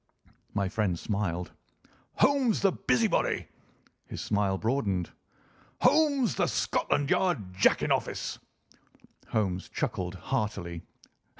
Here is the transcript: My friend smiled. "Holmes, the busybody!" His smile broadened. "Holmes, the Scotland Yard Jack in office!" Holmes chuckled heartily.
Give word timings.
My 0.55 0.67
friend 0.67 0.97
smiled. 0.97 1.51
"Holmes, 2.15 2.59
the 2.63 2.71
busybody!" 2.71 3.49
His 4.07 4.19
smile 4.19 4.57
broadened. 4.57 5.11
"Holmes, 5.81 6.33
the 6.33 6.47
Scotland 6.47 7.11
Yard 7.11 7.53
Jack 7.53 7.83
in 7.83 7.91
office!" 7.91 8.39
Holmes 9.27 9.69
chuckled 9.69 10.15
heartily. 10.15 10.81